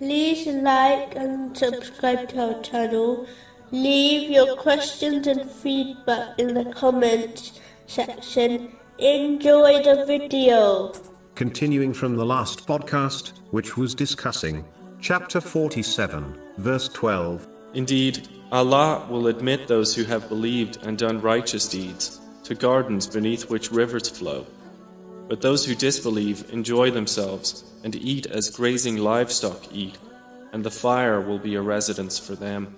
[0.00, 3.26] like and subscribe to our channel.
[3.70, 8.72] Leave your questions and feedback in the comments section.
[8.98, 10.92] Enjoy the video.
[11.34, 14.64] Continuing from the last podcast, which was discussing
[15.00, 17.46] chapter 47, verse 12.
[17.74, 23.50] Indeed, Allah will admit those who have believed and done righteous deeds to gardens beneath
[23.50, 24.46] which rivers flow.
[25.28, 29.98] But those who disbelieve enjoy themselves and eat as grazing livestock eat,
[30.52, 32.76] and the fire will be a residence for them.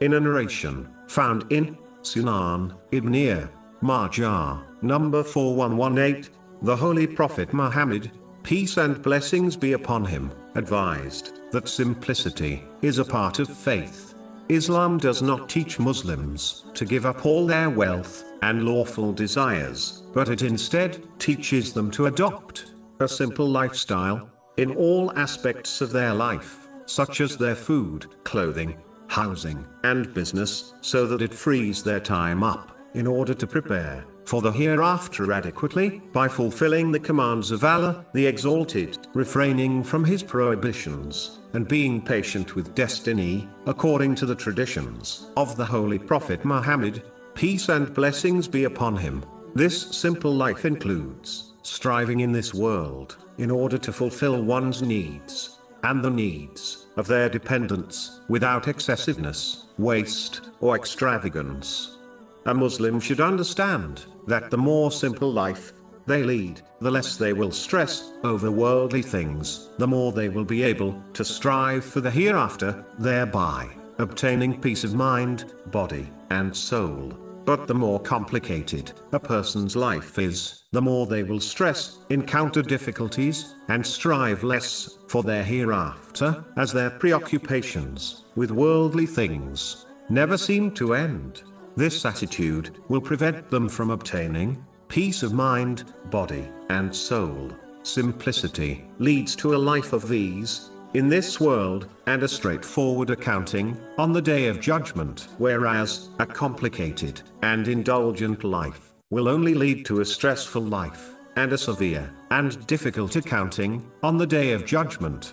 [0.00, 3.48] In a narration found in Sunan Ibn
[3.82, 6.30] Majah, number 4118,
[6.62, 8.10] the Holy Prophet Muhammad,
[8.42, 14.09] peace and blessings be upon him, advised that simplicity is a part of faith.
[14.50, 20.28] Islam does not teach Muslims to give up all their wealth and lawful desires, but
[20.28, 26.66] it instead teaches them to adopt a simple lifestyle in all aspects of their life,
[26.86, 28.76] such as their food, clothing,
[29.06, 34.40] housing, and business, so that it frees their time up in order to prepare for
[34.40, 41.40] the hereafter adequately by fulfilling the commands of Allah, the Exalted, refraining from His prohibitions,
[41.52, 47.02] and being patient with destiny, according to the traditions of the Holy Prophet Muhammad,
[47.34, 49.24] peace and blessings be upon him.
[49.56, 56.04] This simple life includes striving in this world in order to fulfill one's needs and
[56.04, 61.96] the needs of their dependents without excessiveness, waste, or extravagance.
[62.46, 65.72] A Muslim should understand that the more simple life
[66.06, 70.62] they lead, the less they will stress over worldly things, the more they will be
[70.62, 73.68] able to strive for the hereafter, thereby
[73.98, 77.12] obtaining peace of mind, body, and soul.
[77.44, 83.54] But the more complicated a person's life is, the more they will stress, encounter difficulties,
[83.68, 90.94] and strive less for their hereafter, as their preoccupations with worldly things never seem to
[90.94, 91.42] end.
[91.80, 97.50] This attitude will prevent them from obtaining peace of mind, body, and soul.
[97.84, 104.12] Simplicity leads to a life of these in this world, and a straightforward accounting on
[104.12, 110.04] the day of judgment, whereas a complicated and indulgent life will only lead to a
[110.04, 115.32] stressful life and a severe and difficult accounting on the day of judgment.